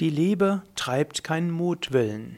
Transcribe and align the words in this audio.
Die 0.00 0.10
Liebe 0.10 0.62
treibt 0.74 1.22
keinen 1.22 1.52
Mutwillen. 1.52 2.36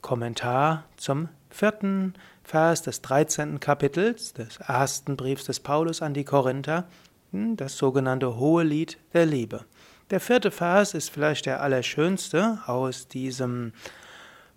Kommentar 0.00 0.86
zum 0.96 1.28
vierten 1.50 2.14
Vers 2.42 2.82
des 2.82 3.00
13. 3.02 3.60
Kapitels 3.60 4.32
des 4.32 4.56
ersten 4.56 5.16
Briefs 5.16 5.44
des 5.44 5.60
Paulus 5.60 6.02
an 6.02 6.14
die 6.14 6.24
Korinther, 6.24 6.88
hm, 7.30 7.56
das 7.56 7.76
sogenannte 7.76 8.36
Hohe 8.38 8.64
Lied 8.64 8.98
der 9.12 9.26
Liebe. 9.26 9.66
Der 10.10 10.18
vierte 10.18 10.50
Vers 10.50 10.94
ist 10.94 11.10
vielleicht 11.10 11.46
der 11.46 11.62
allerschönste 11.62 12.58
aus 12.66 13.06
diesem 13.06 13.72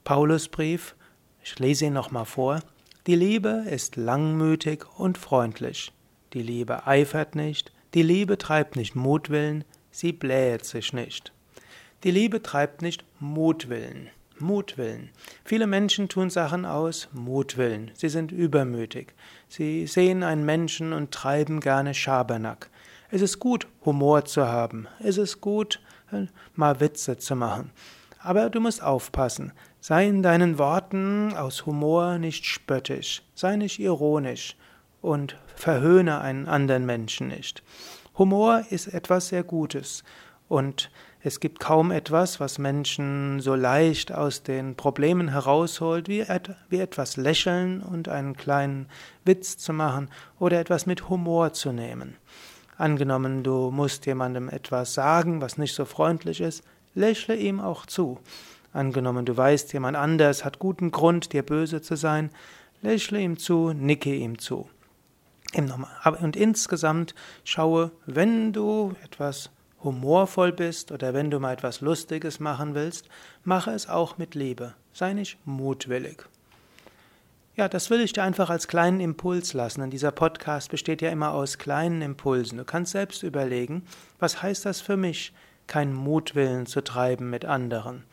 Paulusbrief. 0.03 0.95
Ich 1.43 1.59
lese 1.59 1.85
ihn 1.85 1.93
nochmal 1.93 2.25
vor. 2.25 2.61
Die 3.05 3.15
Liebe 3.15 3.65
ist 3.69 3.95
langmütig 3.95 4.87
und 4.97 5.19
freundlich. 5.19 5.91
Die 6.33 6.41
Liebe 6.41 6.87
eifert 6.87 7.35
nicht, 7.35 7.71
die 7.93 8.01
Liebe 8.01 8.39
treibt 8.39 8.75
nicht 8.75 8.95
Mutwillen, 8.95 9.65
sie 9.91 10.13
blähet 10.13 10.65
sich 10.65 10.93
nicht. 10.93 11.31
Die 12.03 12.09
Liebe 12.09 12.41
treibt 12.41 12.81
nicht 12.81 13.05
Mutwillen. 13.19 14.09
Mutwillen. 14.39 15.11
Viele 15.45 15.67
Menschen 15.67 16.09
tun 16.09 16.31
Sachen 16.31 16.65
aus 16.65 17.07
Mutwillen. 17.13 17.91
Sie 17.93 18.09
sind 18.09 18.31
übermütig. 18.31 19.13
Sie 19.47 19.85
sehen 19.85 20.23
einen 20.23 20.43
Menschen 20.43 20.93
und 20.93 21.11
treiben 21.11 21.59
gerne 21.59 21.93
Schabernack. 21.93 22.71
Es 23.11 23.21
ist 23.21 23.37
gut, 23.37 23.67
Humor 23.85 24.25
zu 24.25 24.47
haben. 24.47 24.87
Es 24.99 25.19
ist 25.19 25.41
gut, 25.41 25.79
mal 26.55 26.79
Witze 26.79 27.17
zu 27.17 27.35
machen. 27.35 27.69
Aber 28.17 28.49
du 28.49 28.61
musst 28.61 28.81
aufpassen. 28.81 29.53
Sei 29.79 30.07
in 30.07 30.23
deinen 30.23 30.57
Worten 30.57 31.35
aus 31.35 31.67
Humor 31.67 32.17
nicht 32.17 32.45
spöttisch. 32.45 33.21
Sei 33.35 33.57
nicht 33.57 33.79
ironisch. 33.79 34.57
Und 35.01 35.37
verhöhne 35.55 36.19
einen 36.21 36.47
anderen 36.47 36.87
Menschen 36.87 37.27
nicht. 37.27 37.61
Humor 38.17 38.63
ist 38.71 38.87
etwas 38.87 39.27
sehr 39.27 39.43
Gutes. 39.43 40.03
Und 40.51 40.91
es 41.21 41.39
gibt 41.39 41.61
kaum 41.61 41.91
etwas, 41.91 42.41
was 42.41 42.59
Menschen 42.59 43.39
so 43.39 43.55
leicht 43.55 44.11
aus 44.11 44.43
den 44.43 44.75
Problemen 44.75 45.29
herausholt, 45.29 46.09
wie, 46.09 46.19
et 46.19 46.53
wie 46.67 46.79
etwas 46.79 47.15
lächeln 47.15 47.81
und 47.81 48.09
einen 48.09 48.35
kleinen 48.35 48.89
Witz 49.23 49.57
zu 49.57 49.71
machen 49.71 50.09
oder 50.39 50.59
etwas 50.59 50.85
mit 50.85 51.07
Humor 51.07 51.53
zu 51.53 51.71
nehmen. 51.71 52.17
Angenommen, 52.75 53.43
du 53.43 53.71
musst 53.71 54.05
jemandem 54.05 54.49
etwas 54.49 54.93
sagen, 54.93 55.39
was 55.39 55.57
nicht 55.57 55.73
so 55.73 55.85
freundlich 55.85 56.41
ist, 56.41 56.65
lächle 56.95 57.37
ihm 57.37 57.61
auch 57.61 57.85
zu. 57.85 58.19
Angenommen, 58.73 59.23
du 59.23 59.37
weißt, 59.37 59.71
jemand 59.71 59.95
anders 59.95 60.43
hat 60.43 60.59
guten 60.59 60.91
Grund, 60.91 61.31
dir 61.31 61.43
böse 61.43 61.81
zu 61.81 61.95
sein, 61.95 62.29
lächle 62.81 63.21
ihm 63.21 63.37
zu, 63.37 63.71
nicke 63.71 64.13
ihm 64.13 64.37
zu. 64.37 64.69
Und 65.55 66.35
insgesamt 66.35 67.15
schaue, 67.45 67.91
wenn 68.05 68.51
du 68.51 68.95
etwas 69.01 69.49
humorvoll 69.83 70.51
bist 70.51 70.91
oder 70.91 71.13
wenn 71.13 71.31
du 71.31 71.39
mal 71.39 71.53
etwas 71.53 71.81
Lustiges 71.81 72.39
machen 72.39 72.75
willst, 72.75 73.07
mache 73.43 73.71
es 73.71 73.87
auch 73.87 74.17
mit 74.17 74.35
Liebe. 74.35 74.73
Sei 74.93 75.13
nicht 75.13 75.37
mutwillig. 75.45 76.25
Ja, 77.55 77.67
das 77.67 77.89
will 77.89 77.99
ich 77.99 78.13
dir 78.13 78.23
einfach 78.23 78.49
als 78.49 78.67
kleinen 78.67 79.01
Impuls 79.01 79.53
lassen. 79.53 79.81
Und 79.81 79.91
dieser 79.91 80.11
Podcast 80.11 80.71
besteht 80.71 81.01
ja 81.01 81.09
immer 81.09 81.31
aus 81.31 81.57
kleinen 81.57 82.01
Impulsen. 82.01 82.57
Du 82.57 82.65
kannst 82.65 82.93
selbst 82.93 83.23
überlegen, 83.23 83.83
was 84.19 84.41
heißt 84.41 84.65
das 84.65 84.79
für 84.81 84.97
mich, 84.97 85.33
keinen 85.67 85.93
Mutwillen 85.93 86.65
zu 86.65 86.81
treiben 86.81 87.29
mit 87.29 87.45
anderen? 87.45 88.03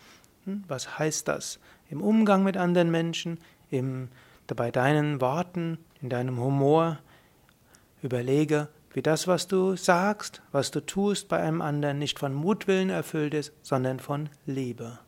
Hm, 0.45 0.65
was 0.69 0.99
heißt 0.99 1.29
das 1.29 1.61
im 1.89 2.03
Umgang 2.03 2.43
mit 2.43 2.57
anderen 2.57 2.91
Menschen, 2.91 3.39
im, 3.71 4.09
bei 4.47 4.71
deinen 4.71 5.21
Worten, 5.21 5.79
in 6.03 6.09
deinem 6.09 6.39
Humor? 6.41 6.99
Überlege, 8.03 8.69
wie 8.99 9.03
das, 9.03 9.29
was 9.29 9.47
du 9.47 9.77
sagst, 9.77 10.43
was 10.51 10.73
du 10.73 10.85
tust 10.85 11.29
bei 11.29 11.39
einem 11.39 11.63
anderen 11.63 12.01
nicht 12.01 12.19
von 12.19 12.35
Mutwillen 12.35 12.91
erfüllt 12.91 13.33
ist, 13.33 13.53
sondern 13.63 14.01
von 14.01 14.29
Liebe. 14.45 14.99